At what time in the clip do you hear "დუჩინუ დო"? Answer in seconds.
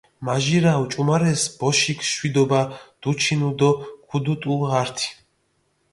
3.01-3.69